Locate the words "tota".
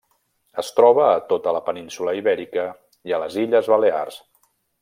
1.33-1.53